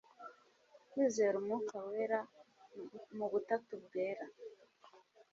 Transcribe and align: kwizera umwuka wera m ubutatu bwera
kwizera 0.91 1.35
umwuka 1.37 1.75
wera 1.89 2.19
m 3.15 3.17
ubutatu 3.27 3.71
bwera 3.83 4.25